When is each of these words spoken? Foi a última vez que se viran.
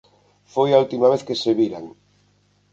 Foi 0.53 0.69
a 0.71 0.81
última 0.83 1.07
vez 1.13 1.21
que 1.27 1.39
se 1.41 1.51
viran. 1.59 1.85